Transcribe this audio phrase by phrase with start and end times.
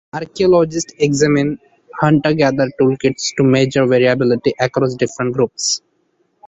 [0.19, 1.59] Archaeologists examine
[1.99, 5.83] hunter-gatherer tool kits to measure variability across different groups.